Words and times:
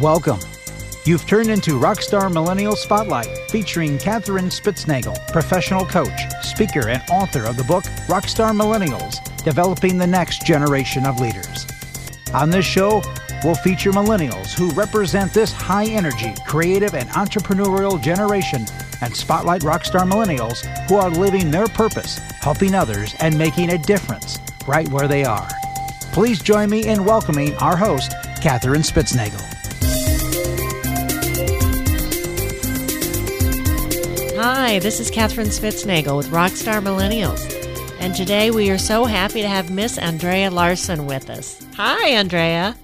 Welcome. 0.00 0.40
You've 1.04 1.24
turned 1.24 1.50
into 1.50 1.78
Rockstar 1.78 2.32
Millennial 2.32 2.74
Spotlight, 2.74 3.28
featuring 3.48 3.96
Katherine 3.96 4.46
Spitznagel, 4.46 5.16
professional 5.30 5.86
coach, 5.86 6.20
speaker, 6.42 6.88
and 6.88 7.00
author 7.08 7.44
of 7.44 7.56
the 7.56 7.62
book 7.62 7.84
Rockstar 8.08 8.50
Millennials 8.50 9.22
Developing 9.44 9.96
the 9.96 10.06
Next 10.06 10.44
Generation 10.44 11.06
of 11.06 11.20
Leaders. 11.20 11.68
On 12.34 12.50
this 12.50 12.66
show, 12.66 13.04
we'll 13.44 13.54
feature 13.54 13.92
millennials 13.92 14.52
who 14.52 14.68
represent 14.72 15.32
this 15.32 15.52
high 15.52 15.86
energy, 15.86 16.34
creative, 16.44 16.96
and 16.96 17.08
entrepreneurial 17.10 18.02
generation 18.02 18.66
and 19.00 19.14
spotlight 19.14 19.62
rockstar 19.62 20.10
millennials 20.10 20.66
who 20.88 20.96
are 20.96 21.08
living 21.08 21.52
their 21.52 21.68
purpose, 21.68 22.18
helping 22.40 22.74
others, 22.74 23.14
and 23.20 23.38
making 23.38 23.70
a 23.70 23.78
difference 23.78 24.40
right 24.66 24.88
where 24.88 25.06
they 25.06 25.24
are. 25.24 25.48
Please 26.12 26.42
join 26.42 26.68
me 26.68 26.84
in 26.84 27.04
welcoming 27.04 27.54
our 27.58 27.76
host, 27.76 28.12
Katherine 28.42 28.82
Spitznagel. 28.82 29.53
Hi, 34.66 34.78
this 34.78 34.98
is 34.98 35.10
Katherine 35.10 35.48
Spitznagel 35.48 36.16
with 36.16 36.28
Rockstar 36.28 36.82
Millennials. 36.82 37.38
And 38.00 38.14
today 38.14 38.50
we 38.50 38.70
are 38.70 38.78
so 38.78 39.04
happy 39.04 39.42
to 39.42 39.46
have 39.46 39.70
Miss 39.70 39.98
Andrea 39.98 40.50
Larson 40.50 41.04
with 41.04 41.28
us. 41.28 41.62
Hi, 41.74 42.08
Andrea. 42.12 42.74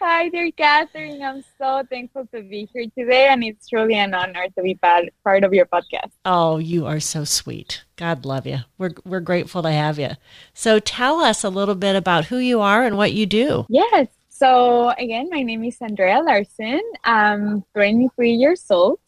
Hi 0.00 0.30
there, 0.30 0.50
Katherine. 0.52 1.20
I'm 1.22 1.44
so 1.58 1.84
thankful 1.90 2.26
to 2.32 2.40
be 2.40 2.66
here 2.72 2.86
today, 2.96 3.28
and 3.28 3.44
it's 3.44 3.68
truly 3.68 3.94
an 3.96 4.14
honor 4.14 4.46
to 4.56 4.62
be 4.62 4.74
part 4.74 5.44
of 5.44 5.52
your 5.52 5.66
podcast. 5.66 6.12
Oh, 6.24 6.56
you 6.56 6.86
are 6.86 6.98
so 6.98 7.24
sweet. 7.24 7.84
God 7.96 8.24
love 8.24 8.46
you. 8.46 8.60
We're, 8.78 8.94
we're 9.04 9.20
grateful 9.20 9.62
to 9.62 9.70
have 9.70 9.98
you. 9.98 10.12
So 10.54 10.78
tell 10.78 11.20
us 11.20 11.44
a 11.44 11.50
little 11.50 11.74
bit 11.74 11.94
about 11.94 12.24
who 12.24 12.38
you 12.38 12.62
are 12.62 12.84
and 12.84 12.96
what 12.96 13.12
you 13.12 13.26
do. 13.26 13.66
Yes. 13.68 14.08
So, 14.30 14.94
again, 14.96 15.28
my 15.30 15.42
name 15.42 15.62
is 15.62 15.76
Andrea 15.82 16.20
Larson. 16.20 16.80
I'm 17.04 17.66
23 17.74 18.30
years 18.30 18.64
old 18.70 18.98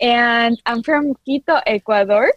and 0.00 0.60
I'm 0.66 0.82
from 0.82 1.14
Quito, 1.24 1.60
Ecuador. 1.66 2.32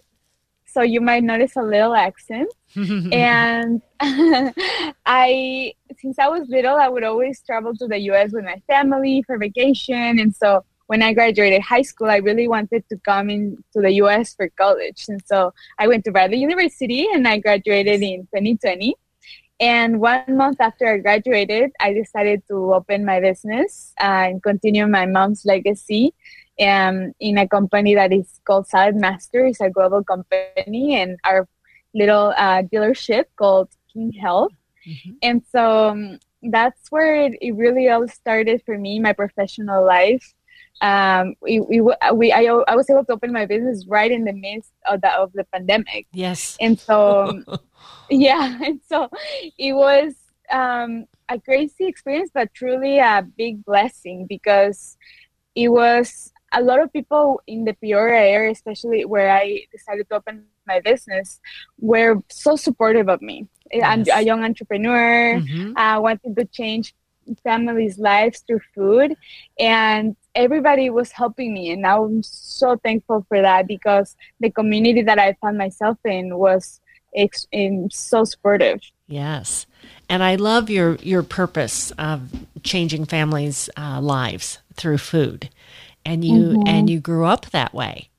So 0.66 0.82
you 0.82 1.02
might 1.02 1.24
notice 1.24 1.56
a 1.56 1.62
little 1.62 1.96
accent. 1.96 2.54
and 2.76 3.82
I, 4.00 5.74
since 5.98 6.20
I 6.20 6.28
was 6.28 6.48
little, 6.50 6.76
I 6.76 6.88
would 6.88 7.04
always 7.04 7.42
travel 7.42 7.74
to 7.76 7.88
the 7.88 7.98
US 8.12 8.32
with 8.32 8.46
my 8.46 8.62
family 8.68 9.24
for 9.26 9.38
vacation. 9.38 10.20
And 10.20 10.36
so 10.36 10.64
when 10.88 11.02
I 11.02 11.14
graduated 11.14 11.62
high 11.62 11.82
school, 11.82 12.10
I 12.10 12.18
really 12.18 12.48
wanted 12.48 12.84
to 12.90 12.98
come 13.00 13.30
into 13.30 13.58
the 13.76 13.92
US 14.04 14.36
for 14.36 14.50
college. 14.50 15.06
And 15.08 15.22
so 15.26 15.54
I 15.80 15.88
went 15.88 16.06
to 16.06 16.12
Bradley 16.12 16.38
University 16.38 17.08
and 17.14 17.28
I 17.28 17.40
graduated 17.40 18.02
in 18.02 18.28
2020. 18.34 18.96
And 19.60 20.00
one 20.00 20.38
month 20.38 20.62
after 20.62 20.88
I 20.88 20.98
graduated, 21.00 21.72
I 21.80 21.94
decided 21.94 22.44
to 22.50 22.74
open 22.74 23.04
my 23.04 23.20
business 23.20 23.94
uh, 24.00 24.30
and 24.30 24.44
continue 24.44 24.86
my 24.86 25.08
mom's 25.08 25.44
legacy 25.46 26.14
um, 26.60 27.14
in 27.20 27.38
a 27.38 27.48
company 27.48 27.96
that 27.96 28.14
is 28.14 28.40
called 28.46 28.68
Saladmaster. 28.68 29.50
It's 29.50 29.62
a 29.62 29.70
global 29.70 30.04
company, 30.04 30.96
and 30.96 31.18
our 31.24 31.48
little 31.94 32.34
uh, 32.38 32.64
dealership 32.64 33.26
called 33.36 33.70
King 33.92 34.12
Health. 34.12 34.54
Mm-hmm. 34.88 35.12
And 35.22 35.42
so 35.52 35.90
um, 35.90 36.20
that's 36.44 36.92
where 36.92 37.16
it, 37.16 37.34
it, 37.42 37.56
really 37.56 37.90
all 37.90 38.08
started 38.08 38.62
for 38.66 38.78
me, 38.78 39.00
my 39.00 39.14
professional 39.14 39.86
life. 39.86 40.34
Um, 40.80 41.34
we, 41.42 41.60
we, 41.60 41.82
we 41.82 42.32
I, 42.32 42.44
I 42.68 42.76
was 42.76 42.90
able 42.90 43.04
to 43.06 43.14
open 43.14 43.34
my 43.34 43.48
business 43.48 43.86
right 43.88 44.12
in 44.12 44.26
the 44.26 44.34
midst 44.34 44.72
of 44.86 45.02
the, 45.02 45.12
of 45.12 45.34
the 45.34 45.44
pandemic. 45.46 46.06
Yes. 46.14 46.56
And 46.62 46.80
so, 46.80 47.42
yeah, 48.10 48.60
and 48.64 48.80
so 48.88 49.10
it 49.58 49.74
was 49.74 50.14
um, 50.52 51.06
a 51.30 51.40
crazy 51.40 51.86
experience, 51.86 52.30
but 52.34 52.54
truly 52.54 53.00
a 53.00 53.28
big 53.38 53.66
blessing 53.66 54.28
because 54.28 54.98
it 55.56 55.70
was 55.70 56.32
a 56.52 56.62
lot 56.62 56.82
of 56.82 56.92
people 56.94 57.42
in 57.48 57.66
the 57.66 57.74
Peoria 57.74 58.22
area, 58.22 58.52
especially 58.52 59.06
where 59.06 59.30
I 59.30 59.64
decided 59.72 60.10
to 60.10 60.16
open 60.16 60.46
my 60.66 60.80
business, 60.80 61.40
were 61.80 62.22
so 62.30 62.56
supportive 62.56 63.10
of 63.10 63.22
me. 63.22 63.48
Yes. 63.72 63.84
I'm 63.86 64.06
a 64.14 64.22
young 64.26 64.44
entrepreneur, 64.44 65.40
mm-hmm. 65.40 65.78
uh, 65.78 66.00
wanting 66.00 66.36
to 66.36 66.46
change 66.46 66.94
families' 67.44 68.00
lives 68.00 68.44
through 68.48 68.62
food, 68.74 69.14
and 69.60 70.16
everybody 70.36 70.90
was 70.90 71.12
helping 71.12 71.54
me. 71.54 71.72
And 71.72 71.82
now 71.82 72.06
I'm 72.06 72.24
so 72.24 72.78
thankful 72.78 73.26
for 73.28 73.42
that 73.42 73.68
because 73.68 74.16
the 74.40 74.50
community 74.50 75.02
that 75.02 75.20
I 75.20 75.34
found 75.42 75.58
myself 75.58 75.98
in 76.06 76.38
was 76.38 76.80
ex- 77.14 77.48
in 77.52 77.90
so 77.92 78.24
supportive. 78.24 78.80
Yes, 79.08 79.66
and 80.10 80.24
I 80.24 80.36
love 80.36 80.70
your 80.70 80.96
your 80.98 81.24
purpose 81.24 81.92
of 81.92 82.30
changing 82.64 83.06
families' 83.06 83.70
uh, 83.78 84.00
lives 84.00 84.60
through 84.76 85.00
food 85.00 85.50
and 86.08 86.24
you 86.24 86.34
mm-hmm. 86.34 86.64
and 86.66 86.90
you 86.90 87.00
grew 87.00 87.26
up 87.26 87.48
that 87.48 87.74
way 87.74 88.10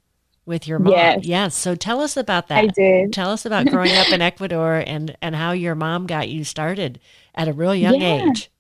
with 0.45 0.69
your 0.69 0.79
mom. 0.79 0.93
Yes. 0.93 1.25
yes. 1.25 1.55
So 1.55 1.75
tell 1.75 2.01
us 2.01 2.17
about 2.17 2.49
that. 2.49 2.65
I 2.65 2.67
did. 2.67 3.13
Tell 3.13 3.31
us 3.31 3.47
about 3.47 3.67
growing 3.71 3.97
up 3.97 4.13
in 4.13 4.21
Ecuador 4.21 4.85
and 4.87 5.17
and 5.23 5.35
how 5.35 5.53
your 5.53 5.75
mom 5.75 6.07
got 6.07 6.29
you 6.29 6.45
started 6.45 7.01
at 7.35 7.49
a 7.49 7.53
real 7.53 7.75
young 7.75 8.01
yeah. 8.01 8.29
age. 8.29 8.51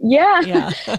Yeah. 0.00 0.40
yeah. 0.40 0.68
so 0.86 0.96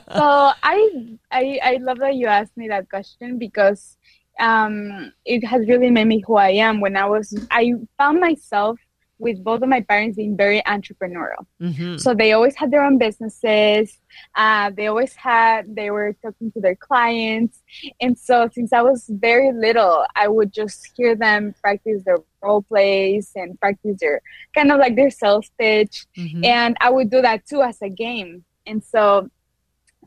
I, 0.64 1.18
I 1.32 1.60
I 1.64 1.78
love 1.82 1.98
that 1.98 2.16
you 2.16 2.28
asked 2.28 2.56
me 2.56 2.68
that 2.68 2.90
question 2.90 3.40
because 3.40 3.98
um, 4.40 5.12
it 5.26 5.44
has 5.46 5.68
really 5.68 5.90
made 5.90 6.06
me 6.06 6.24
who 6.26 6.36
I 6.36 6.52
am. 6.52 6.80
When 6.80 6.96
I 6.96 7.06
was, 7.06 7.34
I 7.52 7.74
found 7.98 8.22
myself 8.22 8.80
with 9.20 9.44
both 9.44 9.62
of 9.62 9.70
my 9.70 9.82
parents 9.82 10.16
being 10.16 10.36
very 10.36 10.62
entrepreneurial. 10.62 11.46
Mm-hmm. 11.62 11.98
So 11.98 12.14
they 12.14 12.32
always 12.32 12.56
had 12.56 12.72
their 12.72 12.84
own 12.84 12.98
businesses. 12.98 14.00
Uh, 14.34 14.72
they 14.76 14.88
always 14.88 15.14
had, 15.14 15.76
they 15.76 15.92
were 15.92 16.16
talking 16.24 16.52
to 16.54 16.62
their 16.62 16.76
clients. 16.76 17.62
And 18.00 18.18
so 18.18 18.50
since 18.54 18.72
I 18.72 18.82
was 18.82 19.06
very 19.10 19.52
little, 19.52 20.06
I 20.16 20.30
would 20.30 20.54
just 20.54 20.90
hear 20.96 21.16
them 21.16 21.54
practice 21.62 22.02
their 22.06 22.18
role 22.42 22.62
plays 22.62 23.32
and 23.36 23.60
practice 23.60 23.98
their 24.00 24.22
kind 24.56 24.72
of 24.72 24.80
like 24.80 24.96
their 24.96 25.10
sales 25.10 25.52
pitch. 25.60 26.08
Mm-hmm. 26.18 26.46
And 26.46 26.78
I 26.80 26.90
would 26.90 27.10
do 27.12 27.22
that 27.22 27.46
too 27.46 27.62
as 27.62 27.82
a 27.82 27.90
game. 27.90 28.46
And 28.66 28.82
so 28.84 29.30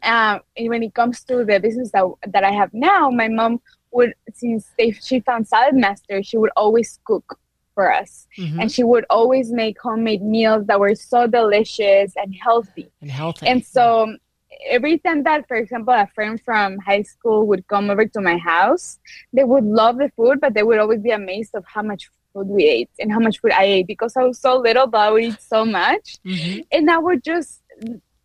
uh, 0.02 0.38
when 0.58 0.82
it 0.82 0.94
comes 0.94 1.22
to 1.24 1.44
the 1.44 1.60
business 1.60 1.90
that, 1.92 2.06
that 2.28 2.44
I 2.44 2.50
have 2.50 2.72
now, 2.72 3.10
my 3.10 3.28
mom 3.28 3.60
would, 3.92 4.14
since 4.32 4.70
they, 4.78 4.92
she 4.92 5.20
found 5.20 5.46
Saladmaster, 5.46 6.26
she 6.26 6.38
would 6.38 6.50
always 6.56 6.98
cook 7.04 7.38
for 7.74 7.92
us. 7.92 8.26
Mm-hmm. 8.38 8.60
And 8.60 8.72
she 8.72 8.84
would 8.84 9.04
always 9.10 9.50
make 9.52 9.80
homemade 9.80 10.22
meals 10.22 10.66
that 10.66 10.78
were 10.78 10.94
so 10.94 11.26
delicious 11.26 12.12
and 12.16 12.34
healthy. 12.34 12.90
And 13.00 13.10
healthy. 13.10 13.46
And 13.46 13.64
so 13.64 14.16
every 14.68 14.98
time 14.98 15.22
that, 15.24 15.48
for 15.48 15.56
example, 15.56 15.94
a 15.94 16.06
friend 16.14 16.40
from 16.40 16.78
high 16.78 17.02
school 17.02 17.46
would 17.46 17.66
come 17.68 17.90
over 17.90 18.06
to 18.06 18.20
my 18.20 18.36
house, 18.36 18.98
they 19.32 19.44
would 19.44 19.64
love 19.64 19.98
the 19.98 20.10
food, 20.16 20.40
but 20.40 20.54
they 20.54 20.62
would 20.62 20.78
always 20.78 21.00
be 21.00 21.10
amazed 21.10 21.54
of 21.54 21.64
how 21.66 21.82
much 21.82 22.10
food 22.32 22.46
we 22.48 22.64
ate 22.64 22.90
and 22.98 23.12
how 23.12 23.18
much 23.18 23.40
food 23.40 23.52
I 23.52 23.64
ate 23.64 23.86
because 23.86 24.16
I 24.16 24.24
was 24.24 24.38
so 24.38 24.56
little, 24.58 24.86
but 24.86 24.98
I 24.98 25.10
would 25.10 25.24
eat 25.24 25.42
so 25.42 25.64
much. 25.64 26.16
Mm-hmm. 26.24 26.60
And 26.72 26.90
I 26.90 26.98
would 26.98 27.22
just, 27.22 27.62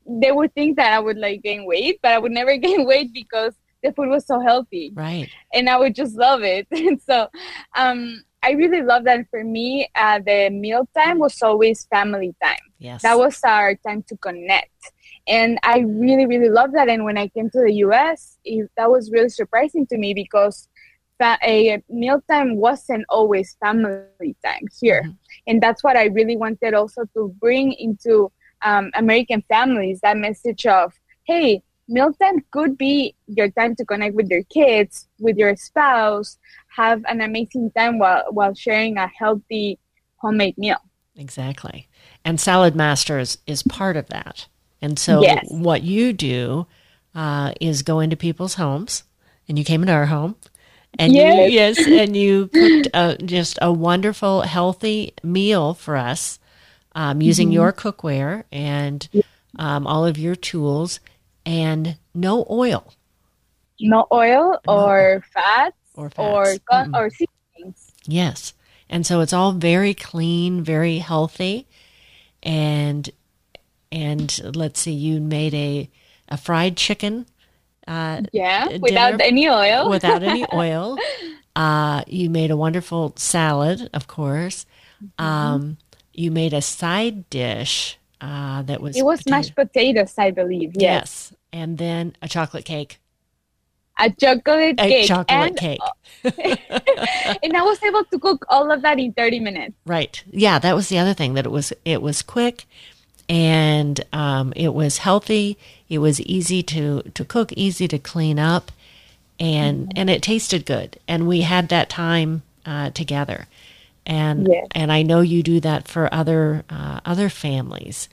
they 0.05 0.31
would 0.31 0.53
think 0.53 0.77
that 0.77 0.93
I 0.93 0.99
would 0.99 1.17
like 1.17 1.43
gain 1.43 1.65
weight, 1.65 1.99
but 2.01 2.11
I 2.11 2.19
would 2.19 2.31
never 2.31 2.55
gain 2.67 2.85
weight 2.85 3.13
because 3.13 3.53
the 3.83 3.91
food 3.91 4.09
was 4.09 4.25
so 4.25 4.39
healthy. 4.39 4.91
Right. 4.93 5.29
And 5.53 5.69
I 5.69 5.77
would 5.77 5.95
just 5.95 6.15
love 6.15 6.43
it. 6.43 6.67
And 6.71 7.01
so, 7.01 7.29
um, 7.75 8.23
I 8.47 8.51
really 8.51 8.81
love 8.81 9.03
that. 9.03 9.25
For 9.29 9.43
me, 9.43 9.89
uh, 9.93 10.19
the 10.25 10.49
meal 10.49 10.87
time 10.97 11.19
was 11.19 11.41
always 11.41 11.85
family 11.91 12.33
time. 12.41 12.65
Yes, 12.79 13.01
that 13.01 13.17
was 13.17 13.39
our 13.43 13.75
time 13.75 14.03
to 14.03 14.15
connect, 14.17 14.93
and 15.27 15.59
I 15.63 15.79
really, 15.79 16.25
really 16.25 16.49
love 16.49 16.71
that. 16.71 16.87
And 16.87 17.03
when 17.03 17.17
I 17.17 17.27
came 17.27 17.49
to 17.49 17.59
the 17.59 17.73
U.S., 17.87 18.37
it, 18.45 18.71
that 18.77 18.89
was 18.89 19.11
really 19.11 19.27
surprising 19.27 19.85
to 19.87 19.97
me 19.97 20.13
because 20.13 20.69
fa- 21.19 21.39
a 21.43 21.83
mealtime 21.89 22.55
wasn't 22.55 23.03
always 23.09 23.57
family 23.59 24.35
time 24.45 24.65
here, 24.79 25.03
mm-hmm. 25.03 25.11
and 25.47 25.61
that's 25.61 25.83
what 25.83 25.97
I 25.97 26.05
really 26.05 26.37
wanted 26.37 26.73
also 26.73 27.03
to 27.15 27.35
bring 27.41 27.73
into 27.73 28.31
um, 28.61 28.91
American 28.95 29.43
families. 29.49 29.99
That 30.03 30.15
message 30.15 30.65
of, 30.65 30.93
hey, 31.25 31.63
mealtime 31.87 32.43
could 32.51 32.77
be 32.77 33.15
your 33.27 33.49
time 33.49 33.75
to 33.75 33.85
connect 33.85 34.15
with 34.15 34.29
your 34.29 34.43
kids, 34.43 35.07
with 35.19 35.37
your 35.37 35.55
spouse, 35.55 36.37
have 36.75 37.03
an 37.07 37.21
amazing 37.21 37.71
time 37.71 37.99
while 37.99 38.25
while 38.29 38.53
sharing 38.53 38.97
a 38.97 39.07
healthy 39.07 39.79
homemade 40.17 40.57
meal. 40.57 40.77
Exactly. 41.15 41.87
And 42.23 42.37
Saladmasters 42.37 43.37
is 43.47 43.63
part 43.63 43.97
of 43.97 44.07
that. 44.09 44.47
And 44.81 44.99
so 44.99 45.21
yes. 45.21 45.45
what 45.49 45.81
you 45.81 46.13
do 46.13 46.67
uh, 47.15 47.53
is 47.59 47.81
go 47.81 47.99
into 47.99 48.15
people's 48.15 48.55
homes, 48.55 49.03
and 49.47 49.57
you 49.57 49.65
came 49.65 49.81
into 49.81 49.93
our 49.93 50.05
home, 50.05 50.35
and 50.99 51.13
yes, 51.13 51.51
you, 51.51 51.55
yes 51.55 51.87
and 51.87 52.15
you 52.15 52.47
cooked 52.47 52.87
a, 52.93 53.17
just 53.23 53.57
a 53.61 53.71
wonderful, 53.71 54.41
healthy 54.41 55.13
meal 55.23 55.73
for 55.73 55.95
us 55.95 56.39
um, 56.95 57.21
using 57.21 57.47
mm-hmm. 57.47 57.53
your 57.53 57.73
cookware 57.73 58.43
and 58.51 59.07
um, 59.57 59.87
all 59.87 60.05
of 60.05 60.17
your 60.17 60.35
tools 60.35 60.99
and 61.47 61.97
no 62.13 62.45
oil. 62.49 62.93
No 63.79 64.05
oil 64.11 64.59
or 64.67 65.23
fats 65.33 65.77
or 65.95 66.09
fats. 66.09 66.19
or 66.19 66.45
mm 66.75 66.95
or 66.97 67.09
seasonings. 67.09 67.91
Yes. 68.05 68.53
And 68.89 69.05
so 69.05 69.21
it's 69.21 69.33
all 69.33 69.51
very 69.53 69.93
clean, 69.93 70.63
very 70.63 70.97
healthy. 70.99 71.67
And 72.43 73.09
and 73.91 74.55
let's 74.55 74.79
see, 74.81 74.91
you 74.91 75.19
made 75.21 75.53
a 75.53 75.89
a 76.29 76.37
fried 76.37 76.75
chicken 76.75 77.25
Uh, 77.87 78.21
yeah, 78.33 78.67
without 78.81 79.21
any 79.21 79.47
oil. 79.47 79.89
without 79.89 80.21
any 80.21 80.45
oil. 80.53 80.97
Uh, 81.55 82.03
you 82.07 82.29
made 82.29 82.51
a 82.51 82.57
wonderful 82.57 83.13
salad, 83.15 83.89
of 83.93 84.07
course. 84.07 84.65
Mm-hmm. 85.01 85.23
Um, 85.25 85.77
you 86.13 86.29
made 86.31 86.53
a 86.53 86.61
side 86.61 87.29
dish 87.29 87.97
uh, 88.19 88.61
that 88.63 88.81
was 88.81 88.97
it 88.97 89.05
was 89.05 89.19
potato- 89.23 89.35
mashed 89.37 89.55
potatoes, 89.55 90.13
I 90.17 90.31
believe. 90.31 90.73
Yes. 90.75 91.31
yes, 91.31 91.36
and 91.51 91.77
then 91.77 92.15
a 92.21 92.27
chocolate 92.27 92.65
cake. 92.65 92.99
A 93.99 94.11
chocolate 94.11 94.75
a 94.79 94.87
cake. 94.87 95.07
chocolate 95.07 95.31
and, 95.31 95.57
cake. 95.57 95.79
and 97.43 97.57
I 97.57 97.63
was 97.63 97.81
able 97.81 98.03
to 98.05 98.19
cook 98.19 98.45
all 98.47 98.71
of 98.71 98.83
that 98.83 98.99
in 98.99 99.11
30 99.13 99.39
minutes. 99.39 99.73
Right. 99.85 100.23
Yeah, 100.29 100.59
that 100.59 100.75
was 100.75 100.89
the 100.89 100.99
other 100.99 101.15
thing 101.15 101.33
that 101.33 101.45
it 101.45 101.51
was 101.51 101.73
it 101.83 102.01
was 102.01 102.21
quick 102.21 102.65
and 103.29 103.99
um, 104.13 104.53
it 104.55 104.73
was 104.73 104.99
healthy. 104.99 105.57
It 105.89 105.99
was 105.99 106.21
easy 106.21 106.63
to 106.63 107.01
to 107.13 107.25
cook, 107.25 107.51
easy 107.53 107.87
to 107.87 107.99
clean 107.99 108.39
up, 108.39 108.71
and 109.39 109.87
mm-hmm. 109.87 109.91
and 109.97 110.09
it 110.09 110.21
tasted 110.21 110.65
good. 110.65 110.99
And 111.07 111.27
we 111.27 111.41
had 111.41 111.69
that 111.69 111.89
time 111.89 112.43
uh, 112.65 112.91
together. 112.91 113.47
And 114.05 114.47
yes. 114.47 114.67
and 114.73 114.91
I 114.91 115.01
know 115.01 115.21
you 115.21 115.43
do 115.43 115.59
that 115.59 115.87
for 115.87 116.13
other 116.13 116.63
uh, 116.69 117.01
other 117.05 117.29
families, 117.29 118.07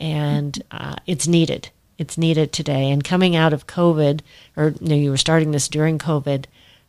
and 0.00 0.62
uh, 0.70 0.96
it's 1.06 1.26
needed. 1.26 1.70
It's 1.98 2.18
needed 2.18 2.52
today. 2.52 2.90
And 2.90 3.04
coming 3.04 3.36
out 3.36 3.52
of 3.52 3.66
COVID, 3.66 4.20
or 4.56 4.74
you, 4.80 4.88
know, 4.88 4.94
you 4.96 5.10
were 5.10 5.16
starting 5.16 5.52
this 5.52 5.68
during 5.68 5.98
COVID, 5.98 6.46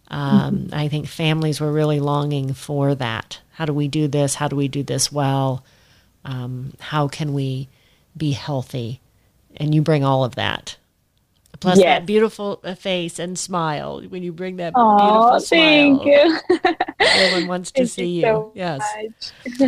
um, 0.07 0.57
mm-hmm. 0.57 0.75
I 0.75 0.88
think 0.88 1.07
families 1.07 1.60
were 1.60 1.72
really 1.72 2.00
longing 2.00 2.54
for 2.54 2.96
that. 2.96 3.40
How 3.54 3.66
do 3.66 3.74
we 3.74 3.88
do 3.88 4.07
this? 4.07 4.36
How 4.36 4.48
do 4.48 4.56
we 4.56 4.68
do 4.68 4.84
this 4.84 5.12
well? 5.12 5.63
Um, 6.24 6.74
how 6.80 7.07
can 7.07 7.34
we 7.34 7.69
be 8.18 8.31
healthy? 8.31 9.00
And 9.57 9.74
you 9.74 9.81
bring 9.81 10.04
all 10.04 10.24
of 10.24 10.36
that. 10.36 10.78
Plus 11.60 11.78
yes. 11.78 11.86
that 11.86 12.06
beautiful 12.06 12.60
uh, 12.63 12.75
face 12.75 13.18
and 13.18 13.40
smile 13.40 14.02
when 14.10 14.24
you 14.24 14.34
bring 14.34 14.57
that 14.57 14.74
Aww, 14.74 14.98
beautiful 14.98 15.40
smile. 15.40 16.00
Thank 16.00 16.06
you. 16.06 16.75
Everyone 17.00 17.48
wants 17.48 17.72
to 17.72 17.88
see 17.88 18.18
you. 18.18 18.22
So 18.22 18.52
yes. 18.56 18.84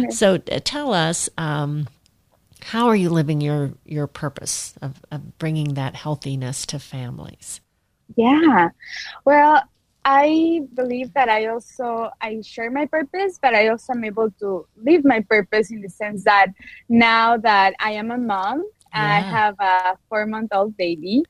so 0.18 0.36
uh, 0.36 0.60
tell 0.63 0.94
us, 0.94 1.30
um, 1.38 1.88
how 2.63 2.88
are 2.88 2.95
you 2.95 3.09
living 3.09 3.42
your 3.42 3.71
your 3.86 4.07
purpose 4.07 4.74
of, 4.81 5.04
of 5.12 5.38
bringing 5.38 5.75
that 5.75 5.95
healthiness 5.95 6.65
to 6.68 6.80
families? 6.80 7.62
Yeah. 8.15 8.69
Well, 9.25 9.63
I 10.06 10.62
believe 10.74 11.13
that 11.13 11.27
I 11.27 11.48
also 11.48 12.09
I 12.21 12.42
share 12.42 12.71
my 12.71 12.86
purpose, 12.86 13.39
but 13.42 13.54
I 13.54 13.68
also 13.68 13.94
am 13.94 14.04
able 14.06 14.31
to 14.39 14.65
live 14.77 15.04
my 15.04 15.19
purpose 15.19 15.69
in 15.69 15.81
the 15.81 15.89
sense 15.89 16.24
that 16.24 16.48
now 16.88 17.38
that 17.38 17.74
I 17.80 17.92
am 17.92 18.12
a 18.12 18.18
mom, 18.18 18.63
yeah. 18.94 19.18
I 19.18 19.19
have 19.19 19.56
a 19.60 19.98
four 20.07 20.25
month 20.25 20.50
old 20.53 20.77
baby, 20.77 21.24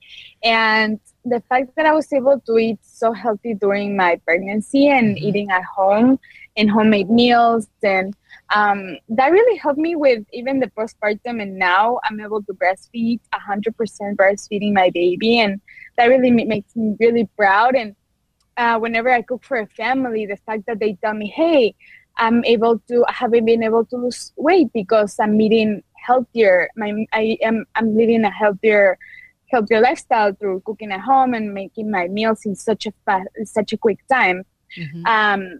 and 0.44 1.00
the 1.26 1.42
fact 1.50 1.76
that 1.76 1.86
I 1.86 1.94
was 1.94 2.12
able 2.14 2.40
to 2.40 2.58
eat 2.58 2.80
so 2.84 3.14
healthy 3.14 3.54
during 3.56 3.98
my 3.98 4.18
pregnancy 4.18 4.90
and 4.90 5.16
mm-hmm. 5.16 5.26
eating 5.26 5.50
at 5.50 5.64
home 5.64 6.20
and 6.56 6.70
homemade 6.70 7.10
meals 7.10 7.68
and 7.84 8.16
um, 8.50 8.98
that 9.10 9.32
really 9.32 9.58
helped 9.58 9.80
me 9.80 9.96
with 9.96 10.24
even 10.32 10.60
the 10.60 10.68
postpartum 10.68 11.42
and 11.42 11.58
now 11.58 12.00
i'm 12.06 12.20
able 12.20 12.42
to 12.44 12.54
breastfeed 12.54 13.20
100% 13.34 14.16
breastfeeding 14.16 14.74
my 14.74 14.90
baby 14.92 15.40
and 15.40 15.60
that 15.98 16.06
really 16.06 16.32
makes 16.32 16.76
me 16.76 16.96
really 17.00 17.28
proud 17.38 17.76
and 17.76 17.96
uh, 18.58 18.80
whenever 18.80 19.12
I 19.12 19.22
cook 19.22 19.44
for 19.44 19.58
a 19.58 19.68
family, 19.68 20.26
the 20.26 20.36
fact 20.38 20.66
that 20.66 20.80
they 20.80 20.98
tell 21.04 21.14
me, 21.14 21.28
"Hey, 21.28 21.76
I'm 22.18 22.44
able 22.46 22.80
to, 22.88 23.06
I 23.08 23.12
haven't 23.12 23.46
been 23.46 23.64
able 23.64 23.86
to 23.86 23.96
lose 23.96 24.34
weight 24.36 24.72
because 24.74 25.20
I'm 25.20 25.40
eating 25.40 25.84
healthier. 25.96 26.70
My, 26.76 27.06
I 27.14 27.38
am, 27.42 27.66
I'm 27.76 27.96
living 27.96 28.24
a 28.24 28.32
healthier, 28.32 28.98
healthier 29.52 29.82
lifestyle 29.82 30.34
through 30.34 30.62
cooking 30.66 30.92
at 30.92 31.02
home 31.02 31.34
and 31.34 31.54
making 31.54 31.92
my 31.92 32.08
meals 32.08 32.46
in 32.46 32.56
such 32.56 32.86
a 32.88 32.94
fast, 33.06 33.28
such 33.46 33.74
a 33.74 33.78
quick 33.78 34.00
time. 34.08 34.44
Mm-hmm. 34.78 35.06
Um, 35.06 35.60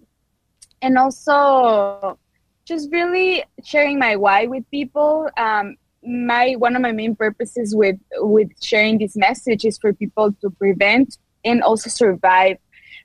and 0.82 0.98
also 0.98 2.18
just 2.68 2.92
really 2.92 3.44
sharing 3.64 3.98
my 3.98 4.16
why 4.16 4.46
with 4.46 4.70
people. 4.70 5.30
Um, 5.38 5.78
my 6.04 6.54
one 6.54 6.76
of 6.76 6.82
my 6.82 6.92
main 6.92 7.16
purposes 7.16 7.76
with 7.76 7.98
with 8.18 8.50
sharing 8.62 8.98
this 8.98 9.16
message 9.16 9.66
is 9.66 9.78
for 9.78 9.94
people 9.94 10.34
to 10.42 10.50
prevent 10.52 11.18
and 11.44 11.64
also 11.64 11.90
survive 11.90 12.58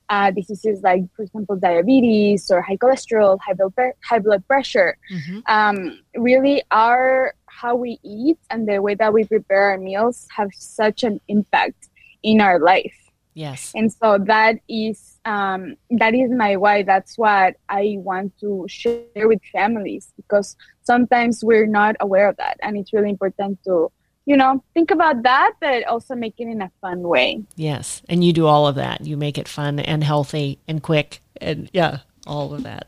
uh, 0.09 0.31
diseases 0.31 0.82
like, 0.82 1.03
for 1.14 1.23
example, 1.23 1.56
diabetes 1.56 2.50
or 2.50 2.61
high 2.61 2.76
cholesterol, 2.76 3.38
high 3.41 3.55
blood, 3.55 3.73
high 4.05 4.19
blood 4.19 4.47
pressure. 4.47 4.99
Mm-hmm. 5.11 5.38
Um, 5.47 6.00
really, 6.17 6.62
our 6.70 7.35
how 7.47 7.76
we 7.76 7.99
eat 8.03 8.38
and 8.50 8.69
the 8.69 8.81
way 8.82 8.94
that 8.94 9.12
we 9.12 9.25
prepare 9.25 9.70
our 9.70 9.79
meals 9.79 10.26
have 10.37 10.50
such 10.55 11.03
an 11.03 11.20
impact 11.29 11.88
in 12.23 12.41
our 12.41 12.58
life. 12.58 12.94
Yes, 13.35 13.73
and 13.75 13.91
so 13.93 14.19
that 14.19 14.56
is 14.69 15.12
um, 15.24 15.76
that 15.90 16.14
is 16.14 16.30
my 16.30 16.56
why. 16.56 16.82
That's 16.82 17.16
what 17.16 17.56
I 17.69 17.96
want 17.98 18.38
to 18.40 18.66
share 18.69 19.28
with 19.28 19.40
families 19.52 20.12
because 20.16 20.56
sometimes 20.82 21.44
we're 21.44 21.66
not 21.66 21.96
aware 22.00 22.28
of 22.28 22.36
that, 22.36 22.58
and 22.62 22.76
it's 22.76 22.92
really 22.92 23.10
important 23.10 23.62
to 23.64 23.90
you 24.24 24.36
know, 24.36 24.62
think 24.74 24.90
about 24.90 25.22
that, 25.24 25.54
but 25.60 25.84
also 25.84 26.14
make 26.14 26.34
it 26.38 26.46
in 26.46 26.62
a 26.62 26.70
fun 26.80 27.02
way. 27.02 27.42
Yes. 27.56 28.02
And 28.08 28.24
you 28.24 28.32
do 28.32 28.46
all 28.46 28.69
of 28.69 28.76
that. 28.76 29.04
You 29.04 29.16
make 29.16 29.36
it 29.36 29.48
fun 29.48 29.80
and 29.80 30.04
healthy 30.04 30.58
and 30.69 30.82
quick 30.82 31.20
and 31.40 31.69
yeah, 31.72 31.98
all 32.26 32.54
of 32.54 32.62
that. 32.62 32.86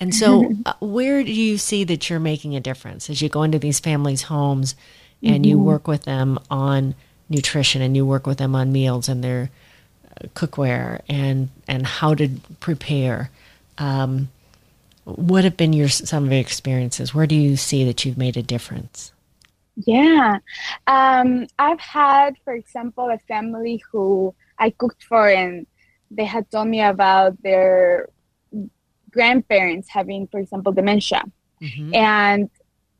And 0.00 0.14
so, 0.14 0.52
uh, 0.66 0.74
where 0.80 1.24
do 1.24 1.32
you 1.32 1.58
see 1.58 1.84
that 1.84 2.08
you're 2.08 2.20
making 2.20 2.54
a 2.54 2.60
difference 2.60 3.08
as 3.08 3.22
you 3.22 3.28
go 3.28 3.42
into 3.42 3.58
these 3.58 3.80
families' 3.80 4.22
homes 4.22 4.74
and 5.22 5.42
mm-hmm. 5.42 5.44
you 5.44 5.58
work 5.58 5.88
with 5.88 6.04
them 6.04 6.38
on 6.50 6.94
nutrition 7.28 7.82
and 7.82 7.96
you 7.96 8.04
work 8.04 8.26
with 8.26 8.38
them 8.38 8.54
on 8.54 8.70
meals 8.70 9.08
and 9.08 9.24
their 9.24 9.44
uh, 9.44 9.67
cookware 10.34 11.00
and 11.08 11.48
and 11.66 11.86
how 11.86 12.14
to 12.14 12.28
prepare? 12.60 13.30
Um, 13.78 14.28
what 15.04 15.44
have 15.44 15.56
been 15.56 15.72
your 15.72 15.88
some 15.88 16.24
of 16.24 16.32
your 16.32 16.40
experiences? 16.40 17.14
Where 17.14 17.26
do 17.26 17.34
you 17.34 17.56
see 17.56 17.84
that 17.84 18.04
you've 18.04 18.18
made 18.18 18.36
a 18.36 18.42
difference? 18.42 19.12
Yeah. 19.86 20.38
Um, 20.86 21.46
I've 21.58 21.80
had, 21.80 22.36
for 22.44 22.52
example, 22.52 23.10
a 23.10 23.18
family 23.18 23.82
who 23.90 24.34
I 24.58 24.70
cooked 24.70 25.04
for, 25.04 25.28
and 25.28 25.66
they 26.10 26.24
had 26.24 26.50
told 26.50 26.68
me 26.68 26.80
about 26.82 27.40
their 27.42 28.08
grandparents 29.10 29.88
having, 29.88 30.26
for 30.26 30.40
example, 30.40 30.72
dementia. 30.72 31.22
Mm-hmm. 31.62 31.94
And 31.94 32.50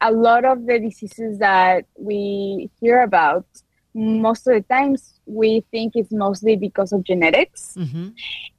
a 0.00 0.12
lot 0.12 0.44
of 0.44 0.66
the 0.66 0.78
diseases 0.78 1.38
that 1.38 1.84
we 1.96 2.70
hear 2.80 3.02
about, 3.02 3.46
most 3.94 4.46
of 4.46 4.54
the 4.54 4.62
times 4.62 5.14
we 5.26 5.64
think 5.70 5.94
it's 5.96 6.12
mostly 6.12 6.56
because 6.56 6.92
of 6.92 7.04
genetics. 7.04 7.74
Mm-hmm. 7.76 8.08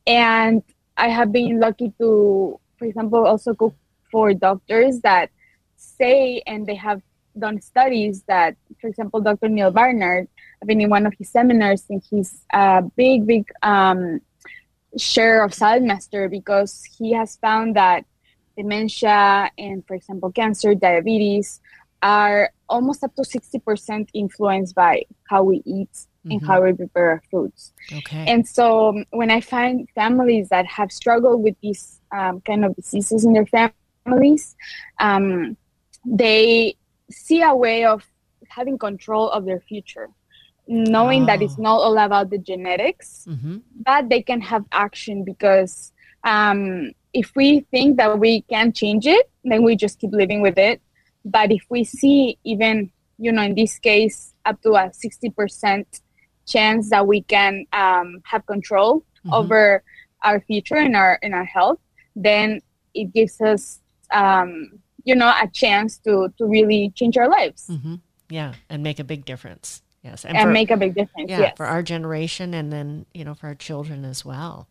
And 0.08 0.64
I 0.98 1.10
have 1.10 1.32
been 1.32 1.60
lucky 1.60 1.94
to, 2.00 2.60
for 2.78 2.86
example, 2.86 3.26
also 3.26 3.54
cook 3.54 3.76
for 4.12 4.34
doctors 4.34 5.00
that 5.02 5.30
say 5.76 6.42
and 6.46 6.66
they 6.66 6.76
have 6.76 7.02
done 7.38 7.62
studies 7.62 8.24
that, 8.28 8.56
for 8.82 8.88
example, 8.88 9.22
Dr. 9.22 9.50
Neal 9.50 9.72
Barnard, 9.72 10.28
I've 10.62 10.68
been 10.68 10.82
in 10.82 10.90
one 10.90 11.06
of 11.06 11.14
his 11.18 11.30
seminars, 11.30 11.86
and 11.90 12.04
he's 12.10 12.42
a 12.52 12.82
big, 12.82 13.26
big 13.26 13.50
um, 13.64 14.22
share 14.98 15.44
of 15.44 15.52
Saladmaster 15.52 16.30
because 16.30 16.84
he 16.84 17.14
has 17.14 17.38
found 17.38 17.76
that 17.76 18.06
dementia 18.58 19.50
and, 19.58 19.86
for 19.88 19.96
example, 19.96 20.32
cancer, 20.32 20.76
diabetes 20.76 21.62
are 22.02 22.52
almost 22.70 23.04
up 23.04 23.14
to 23.16 23.24
60% 23.24 24.10
influenced 24.14 24.76
by 24.76 25.04
how 25.30 25.44
we 25.44 25.62
eat 25.66 25.92
mm-hmm. 25.92 26.32
and 26.32 26.46
how 26.46 26.62
we 26.64 26.74
prepare 26.74 27.10
our 27.12 27.24
foods. 27.32 27.74
Okay. 27.92 28.26
And 28.28 28.48
so 28.48 28.90
um, 28.90 29.06
when 29.12 29.32
I 29.32 29.42
find 29.42 29.90
families 29.96 30.50
that 30.50 30.66
have 30.66 30.92
struggled 30.92 31.44
with 31.44 31.56
these 31.62 32.00
um, 32.12 32.42
kind 32.42 32.64
of 32.64 32.76
diseases 32.76 33.26
in 33.26 33.34
their 33.34 33.48
families, 34.06 34.56
um, 35.00 35.58
they 36.06 36.76
see 37.12 37.42
a 37.42 37.54
way 37.54 37.86
of 37.86 38.06
having 38.48 38.78
control 38.78 39.30
of 39.30 39.46
their 39.46 39.60
future 39.60 40.10
knowing 40.68 41.24
oh. 41.24 41.26
that 41.26 41.42
it's 41.42 41.56
oh. 41.58 41.64
not 41.64 41.78
all 41.78 41.98
about 41.98 42.30
the 42.30 42.38
genetics 42.38 43.26
mm-hmm. 43.28 43.58
but 43.86 44.08
they 44.10 44.22
can 44.22 44.40
have 44.40 44.64
action 44.72 45.24
because 45.24 45.92
um, 46.24 46.92
if 47.14 47.32
we 47.36 47.62
think 47.72 47.98
that 47.98 48.20
we 48.20 48.42
can 48.42 48.72
change 48.72 49.08
it 49.08 49.30
then 49.44 49.64
we 49.64 49.76
just 49.76 50.00
keep 50.00 50.12
living 50.12 50.42
with 50.42 50.58
it 50.58 50.82
but 51.26 51.52
if 51.52 51.64
we 51.70 51.84
see 51.84 52.38
even 52.44 52.92
you 53.18 53.32
know 53.32 53.42
in 53.42 53.56
this 53.56 53.78
case 53.80 54.34
up 54.46 54.62
to 54.62 54.72
a 54.72 54.90
60% 54.90 55.86
chance 56.48 56.90
that 56.90 57.06
we 57.06 57.22
can 57.22 57.66
um, 57.74 58.22
have 58.24 58.46
control 58.46 59.00
mm-hmm. 59.00 59.34
over 59.34 59.84
our 60.24 60.40
future 60.42 60.76
and 60.76 60.96
our 60.96 61.20
and 61.22 61.34
our 61.34 61.46
health 61.46 61.80
then 62.16 62.62
it 62.94 63.14
gives 63.14 63.40
us 63.42 63.80
um, 64.12 64.80
you 65.04 65.16
know 65.16 65.34
a 65.42 65.48
chance 65.48 65.98
to 66.00 66.34
to 66.38 66.46
really 66.46 66.92
change 66.96 67.18
our 67.18 67.30
lives 67.30 67.68
mm-hmm. 67.70 67.96
yeah 68.30 68.54
and 68.70 68.84
make 68.84 69.00
a 69.00 69.04
big 69.04 69.26
difference 69.26 69.82
yes 70.04 70.26
and, 70.26 70.38
and 70.38 70.48
for, 70.48 70.52
make 70.52 70.72
a 70.72 70.78
big 70.78 70.96
difference 70.96 71.30
yeah 71.30 71.40
yes. 71.40 71.54
for 71.58 71.66
our 71.66 71.84
generation 71.84 72.54
and 72.54 72.72
then 72.72 73.06
you 73.14 73.24
know 73.24 73.34
for 73.34 73.48
our 73.48 73.56
children 73.56 74.04
as 74.06 74.26
well 74.26 74.68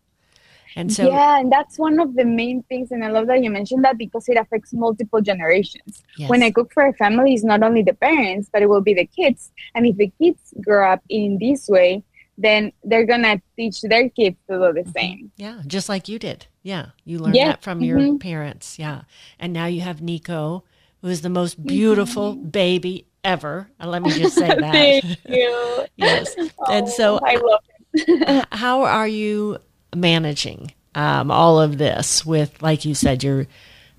and 0.77 0.93
so 0.93 1.07
yeah 1.09 1.39
and 1.39 1.51
that's 1.51 1.79
one 1.79 1.99
of 1.99 2.15
the 2.15 2.25
main 2.25 2.63
things 2.65 2.91
and 2.91 3.05
i 3.05 3.09
love 3.11 3.27
that 3.27 3.43
you 3.43 3.51
mentioned 3.51 3.85
that 3.85 3.97
because 3.99 4.29
it 4.29 4.37
affects 4.37 4.73
multiple 4.73 5.21
generations 5.21 6.03
yes. 6.17 6.29
when 6.29 6.43
i 6.43 6.51
cook 6.51 6.73
for 6.73 6.87
a 6.87 6.93
family 6.95 7.35
it's 7.35 7.45
not 7.45 7.63
only 7.63 7.83
the 7.83 7.95
parents 7.95 8.49
but 8.53 8.63
it 8.63 8.69
will 8.69 8.81
be 8.81 8.95
the 8.95 9.07
kids 9.07 9.51
and 9.75 9.87
if 9.87 9.97
the 9.97 10.13
kids 10.21 10.55
grow 10.63 10.93
up 10.93 11.03
in 11.09 11.39
this 11.39 11.69
way 11.69 12.03
then 12.39 12.73
they're 12.85 13.05
gonna 13.05 13.43
teach 13.57 13.83
their 13.83 14.09
kids 14.09 14.37
to 14.49 14.55
do 14.55 14.73
the 14.73 14.81
mm-hmm. 14.81 14.91
same. 14.93 15.33
Yeah, 15.37 15.61
just 15.67 15.89
like 15.89 16.09
you 16.09 16.19
did. 16.21 16.47
Yeah, 16.63 16.91
you 17.05 17.19
learned 17.19 17.35
Yeah. 17.35 17.49
that 17.49 17.63
from 17.63 17.83
your 17.83 17.99
Mhm. 17.99 18.21
parents. 18.21 18.79
Yeah, 18.79 19.03
and 19.41 19.53
now 19.53 19.67
you 19.67 19.81
have 19.81 20.01
Nico, 20.01 20.63
who 21.03 21.09
is 21.09 21.23
the 21.23 21.29
most 21.29 21.59
mm-hmm. 21.59 21.67
beautiful 21.67 22.37
baby 22.37 23.07
ever. 23.25 23.71
And 23.81 23.91
let 23.91 24.03
me 24.03 24.11
just 24.11 24.37
say 24.37 24.47
that. 24.61 24.73
Thank 24.73 25.05
you. 25.29 25.85
yes, 25.97 26.35
and 26.71 26.89
so 26.99 27.19
Oh, 27.21 27.27
I 27.27 27.35
love 27.35 27.65
it. 27.93 28.47
how 28.53 28.83
are 28.83 29.09
you 29.09 29.59
managing 30.01 30.73
um, 30.95 31.31
all 31.31 31.61
of 31.61 31.79
this 31.79 32.25
with, 32.25 32.61
like 32.63 32.85
you 32.85 32.95
said, 32.95 33.23
your 33.23 33.47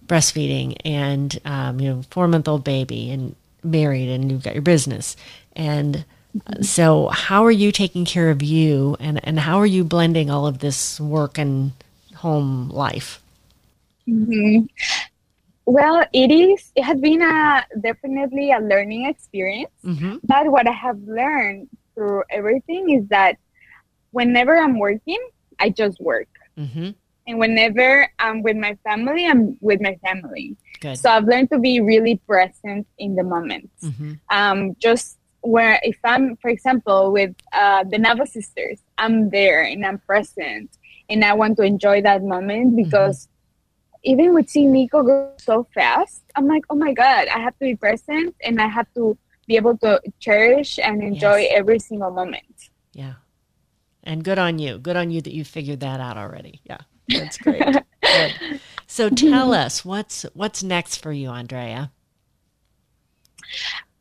breastfeeding 0.05 0.75
and 0.83 1.39
um, 1.45 1.79
you 1.79 1.87
know 1.87 2.01
four 2.09 2.27
month 2.27 2.47
old 2.47 2.63
baby 2.63 3.11
and 3.11 3.35
married 3.63 4.09
and 4.09 4.31
you've 4.31 4.41
got 4.43 4.55
your 4.55 4.61
business 4.63 5.15
and 5.53 6.03
uh, 6.47 6.61
so 6.63 7.09
how 7.09 7.45
are 7.45 7.51
you 7.51 7.71
taking 7.71 8.05
care 8.05 8.31
of 8.31 8.41
you 8.41 8.97
and 8.99 9.19
and 9.23 9.39
how 9.39 9.59
are 9.59 9.67
you 9.67 9.83
blending 9.83 10.31
all 10.31 10.47
of 10.47 10.59
this 10.59 10.99
work 10.99 11.37
and 11.37 11.73
home 12.15 12.69
life 12.69 13.21
Mhm. 14.07 14.67
Well, 15.65 16.03
it 16.13 16.31
is. 16.31 16.71
It 16.75 16.83
has 16.83 16.99
been 16.99 17.21
a 17.21 17.63
definitely 17.79 18.51
a 18.51 18.59
learning 18.59 19.05
experience. 19.05 19.69
mm-hmm. 19.85 20.17
But 20.23 20.47
what 20.51 20.67
I 20.67 20.71
have 20.71 20.99
learned 21.03 21.69
through 21.93 22.23
everything 22.31 22.89
is 22.89 23.07
that 23.09 23.37
whenever 24.11 24.57
I'm 24.57 24.79
working, 24.79 25.19
I 25.59 25.69
just 25.69 25.99
work. 25.99 26.27
Mm-hmm. 26.57 26.91
And 27.27 27.37
whenever 27.39 28.09
I'm 28.17 28.41
with 28.41 28.57
my 28.57 28.75
family, 28.83 29.27
I'm 29.27 29.57
with 29.61 29.81
my 29.81 29.95
family. 30.03 30.55
good 30.81 30.97
So 30.97 31.09
I've 31.11 31.25
learned 31.25 31.49
to 31.51 31.59
be 31.59 31.79
really 31.79 32.17
present 32.27 32.87
in 32.97 33.15
the 33.15 33.23
moment. 33.23 33.69
mm-hmm. 33.83 34.13
Um, 34.31 34.75
just 34.79 35.17
where, 35.41 35.79
if 35.83 35.97
I'm, 36.03 36.35
for 36.37 36.49
example, 36.49 37.11
with 37.11 37.33
uh, 37.53 37.83
the 37.83 37.97
Nava 37.97 38.27
sisters, 38.27 38.79
I'm 38.97 39.29
there 39.29 39.61
and 39.63 39.85
I'm 39.85 39.99
present 39.99 40.69
and 41.09 41.23
I 41.23 41.33
want 41.33 41.57
to 41.57 41.63
enjoy 41.63 42.01
that 42.01 42.23
moment 42.23 42.75
because 42.75 43.27
even 44.03 44.33
with 44.33 44.49
seeing 44.49 44.71
Nico 44.71 45.03
go 45.03 45.31
so 45.37 45.67
fast, 45.73 46.23
I'm 46.35 46.47
like, 46.47 46.63
oh 46.69 46.75
my 46.75 46.93
God, 46.93 47.27
I 47.27 47.39
have 47.39 47.53
to 47.59 47.65
be 47.65 47.75
present 47.75 48.35
and 48.43 48.59
I 48.61 48.67
have 48.67 48.87
to 48.95 49.17
be 49.47 49.55
able 49.55 49.77
to 49.79 50.01
cherish 50.19 50.79
and 50.79 51.01
enjoy 51.03 51.39
Yes. 51.41 51.53
every 51.59 51.79
single 51.79 52.11
moment. 52.11 52.69
yeah 52.93 53.13
and 54.03 54.23
good 54.23 54.39
on 54.39 54.59
you 54.59 54.77
good 54.77 54.95
on 54.95 55.11
you 55.11 55.21
that 55.21 55.33
you 55.33 55.43
figured 55.43 55.79
that 55.79 55.99
out 55.99 56.17
already 56.17 56.61
yeah 56.63 56.79
that's 57.09 57.37
great 57.45 57.63
so 58.87 59.09
tell 59.09 59.53
us 59.53 59.83
what's 59.85 60.23
what's 60.33 60.63
next 60.63 60.97
for 61.01 61.11
you 61.11 61.29
andrea 61.29 61.91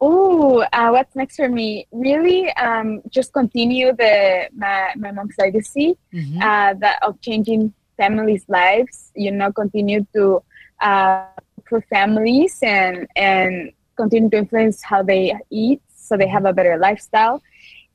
Oh, 0.01 0.61
uh, 0.73 0.91
what's 0.91 1.17
next 1.17 1.37
for 1.37 1.49
me? 1.49 1.87
Really, 1.91 2.49
um, 2.53 3.03
just 3.09 3.33
continue 3.33 3.93
the 3.93 4.49
my, 4.55 4.93
my 4.97 5.11
mom's 5.11 5.35
legacy 5.39 5.97
Mhm. 6.15 6.37
uh, 6.41 6.75
that 6.79 7.03
of 7.03 7.21
changing 7.21 7.75
families' 7.97 8.45
lives. 8.49 9.11
You 9.17 9.33
know, 9.33 9.51
continue 9.53 10.07
to 10.15 10.43
uh, 10.81 11.25
for 11.69 11.81
families 11.91 12.59
and 12.63 13.09
and 13.17 13.73
continue 13.97 14.31
to 14.31 14.39
influence 14.39 14.83
how 14.85 15.03
they 15.03 15.35
eat, 15.51 15.83
so 15.93 16.17
they 16.17 16.29
have 16.29 16.45
a 16.45 16.53
better 16.53 16.79
lifestyle, 16.79 17.43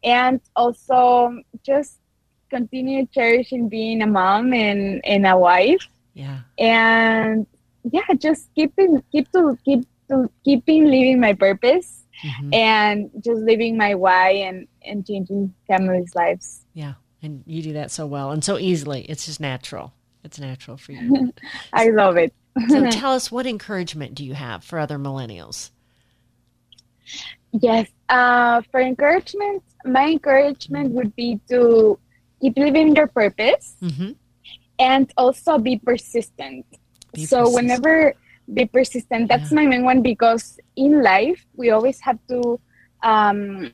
and 0.03 0.41
also 0.55 1.37
just 1.65 1.99
continue 2.49 3.05
cherishing 3.07 3.69
being 3.69 4.01
a 4.01 4.07
mom 4.07 4.53
and, 4.53 5.01
and 5.05 5.25
a 5.25 5.37
wife, 5.37 5.87
yeah 6.13 6.39
and 6.59 7.47
yeah, 7.91 8.13
just 8.17 8.49
keeping 8.55 9.03
keep 9.11 9.31
to 9.31 9.57
keep 9.65 9.85
to 10.09 10.29
keeping 10.45 10.85
living 10.85 11.19
my 11.19 11.33
purpose 11.33 12.05
Mhm. 12.23 12.53
and 12.53 13.09
just 13.23 13.41
living 13.41 13.75
my 13.77 13.95
why 13.95 14.29
and 14.31 14.67
and 14.85 15.05
changing 15.05 15.53
families' 15.67 16.15
lives. 16.15 16.65
Yeah, 16.73 16.93
and 17.21 17.43
you 17.45 17.61
do 17.61 17.73
that 17.73 17.91
so 17.91 18.05
well 18.05 18.31
and 18.31 18.43
so 18.43 18.57
easily. 18.57 19.01
It's 19.09 19.25
just 19.25 19.39
natural. 19.41 19.93
It's 20.23 20.39
natural 20.39 20.77
for 20.77 20.93
you. 20.93 21.33
I 21.73 21.89
love 21.89 22.15
it. 22.17 22.33
so 22.69 22.85
tell 22.91 23.11
us 23.13 23.31
what 23.31 23.45
encouragement 23.45 24.15
do 24.15 24.23
you 24.23 24.33
have 24.35 24.63
for 24.63 24.79
other 24.79 24.97
millennials? 24.97 25.71
Yes. 27.53 27.89
Uh, 28.09 28.61
for 28.71 28.79
encouragement, 28.81 29.63
my 29.85 30.07
encouragement 30.09 30.91
would 30.93 31.15
be 31.15 31.39
to 31.49 31.99
keep 32.41 32.57
living 32.57 32.95
your 32.95 33.07
purpose 33.07 33.75
Mm-hmm. 33.81 34.11
and 34.79 35.11
also 35.17 35.57
be 35.57 35.77
persistent. 35.77 36.65
Be 37.13 37.25
so 37.25 37.49
persistent. 37.49 37.55
whenever 37.55 38.13
be 38.51 38.65
persistent, 38.65 39.29
that's 39.29 39.51
Yeah. 39.51 39.57
my 39.61 39.65
main 39.67 39.83
one 39.85 40.01
because 40.01 40.59
in 40.75 41.01
life 41.03 41.45
we 41.55 41.69
always 41.71 42.01
have 42.01 42.19
to 42.29 42.59
um, 43.03 43.71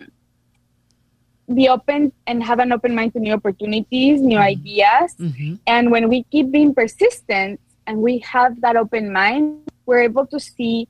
be 1.53 1.67
open 1.69 2.11
and 2.27 2.43
have 2.43 2.59
an 2.59 2.71
open 2.71 2.93
mind 2.95 3.13
to 3.13 3.19
new 3.19 3.33
opportunities, 3.33 4.21
new 4.21 4.37
Mhm. 4.37 4.53
ideas, 4.55 5.15
Mm-hmm. 5.19 5.55
And 5.67 5.91
when 5.91 6.09
we 6.09 6.23
keep 6.31 6.51
being 6.51 6.73
persistent 6.73 7.59
and 7.87 8.01
we 8.01 8.19
have 8.19 8.61
that 8.61 8.75
open 8.75 9.11
mind, 9.11 9.65
we're 9.85 10.01
able 10.03 10.27
to 10.27 10.39
see 10.39 10.87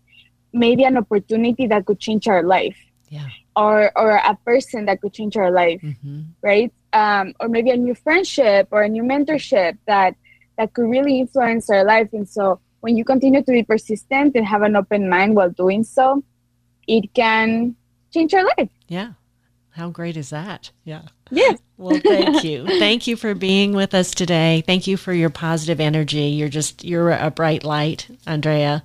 maybe 0.53 0.83
an 0.83 0.97
opportunity 0.97 1.67
that 1.67 1.85
could 1.85 1.99
change 1.99 2.27
our 2.27 2.43
life 2.43 2.77
Yeah. 3.09 3.27
or, 3.55 3.91
or 3.97 4.11
a 4.11 4.35
person 4.45 4.85
that 4.85 5.01
could 5.01 5.13
change 5.13 5.37
our 5.37 5.51
life, 5.51 5.81
Mm-hmm. 5.81 6.21
right? 6.41 6.71
Um, 6.93 7.33
or 7.39 7.47
maybe 7.49 7.69
a 7.69 7.77
new 7.77 7.93
friendship 7.93 8.67
or 8.71 8.81
a 8.81 8.89
new 8.89 9.03
mentorship 9.03 9.77
that, 9.85 10.15
that 10.57 10.73
could 10.73 10.89
really 10.89 11.19
influence 11.19 11.69
our 11.69 11.83
life. 11.83 12.09
And 12.13 12.27
so 12.27 12.59
when 12.81 12.97
you 12.97 13.05
continue 13.05 13.43
to 13.43 13.51
be 13.51 13.63
persistent 13.63 14.35
and 14.35 14.45
have 14.45 14.63
an 14.63 14.75
open 14.75 15.07
mind 15.09 15.35
while 15.35 15.51
doing 15.51 15.83
so, 15.83 16.23
it 16.87 17.13
can 17.13 17.75
change 18.11 18.33
your 18.33 18.43
life. 18.57 18.69
Yeah. 18.87 19.13
How 19.71 19.89
great 19.91 20.17
is 20.17 20.31
that? 20.31 20.71
Yeah. 20.83 21.03
Yes. 21.31 21.59
Well, 21.79 21.97
thank 22.03 22.43
you. 22.43 22.65
thank 22.79 23.07
you 23.07 23.15
for 23.15 23.33
being 23.33 23.71
with 23.71 23.93
us 23.93 24.11
today. 24.11 24.61
Thank 24.65 24.85
you 24.85 24.97
for 24.97 25.13
your 25.13 25.29
positive 25.29 25.79
energy. 25.79 26.23
You're 26.23 26.49
just 26.49 26.83
you're 26.83 27.11
a 27.11 27.31
bright 27.31 27.63
light, 27.63 28.05
Andrea. 28.27 28.83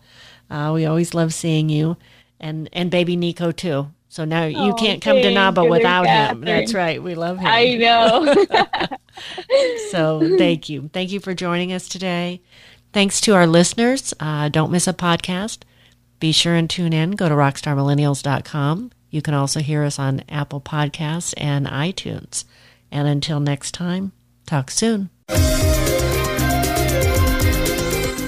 Uh, 0.50 0.70
we 0.74 0.86
always 0.86 1.14
love 1.14 1.32
seeing 1.34 1.68
you, 1.68 1.96
and 2.40 2.68
and 2.72 2.90
baby 2.90 3.16
Nico 3.16 3.50
too. 3.52 3.90
So 4.08 4.24
now 4.24 4.44
you 4.44 4.72
Oh, 4.72 4.74
can't 4.74 5.02
come 5.02 5.16
to 5.16 5.32
Naba 5.34 5.62
you, 5.62 5.70
without 5.70 6.06
him. 6.06 6.42
That's 6.42 6.72
right. 6.72 7.02
We 7.02 7.14
love 7.16 7.38
him. 7.38 7.46
I 7.48 7.74
know. 7.74 8.96
So 9.90 10.36
thank 10.38 10.68
you. 10.68 10.90
Thank 10.92 11.12
you 11.12 11.20
for 11.20 11.34
joining 11.34 11.72
us 11.72 11.86
today. 11.88 12.42
Thanks 12.92 13.20
to 13.22 13.34
our 13.34 13.46
listeners. 13.46 14.12
Uh, 14.18 14.48
don't 14.48 14.72
miss 14.72 14.88
a 14.88 14.92
podcast. 14.92 15.58
Be 16.18 16.32
sure 16.32 16.54
and 16.56 16.68
tune 16.68 16.92
in. 16.92 17.12
Go 17.12 17.28
to 17.28 17.34
rockstarmillennials.com. 17.36 18.90
You 19.10 19.22
can 19.22 19.34
also 19.34 19.60
hear 19.60 19.84
us 19.84 19.98
on 20.00 20.24
Apple 20.28 20.60
Podcasts 20.60 21.32
and 21.36 21.66
iTunes. 21.66 22.44
And 22.90 23.06
until 23.06 23.38
next 23.38 23.72
time, 23.72 24.10
talk 24.46 24.70
soon. 24.72 25.10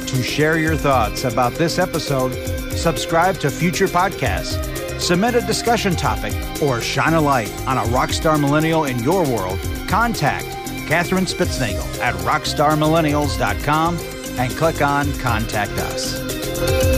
To 0.06 0.22
share 0.22 0.58
your 0.58 0.76
thoughts 0.76 1.24
about 1.24 1.52
this 1.54 1.78
episode, 1.78 2.32
subscribe 2.72 3.38
to 3.38 3.50
future 3.50 3.88
podcasts, 3.88 5.00
submit 5.00 5.34
a 5.34 5.40
discussion 5.40 5.96
topic, 5.96 6.32
or 6.62 6.80
shine 6.80 7.14
a 7.14 7.20
light 7.20 7.50
on 7.66 7.76
a 7.76 7.82
rockstar 7.90 8.40
millennial 8.40 8.84
in 8.84 8.98
your 9.00 9.24
world, 9.24 9.58
contact 9.88 10.46
Katherine 10.86 11.24
Spitznagel 11.24 12.00
at 12.00 12.14
rockstarmillennials.com 12.16 13.98
and 14.38 14.56
click 14.56 14.80
on 14.80 15.12
Contact 15.18 15.72
Us. 15.72 16.95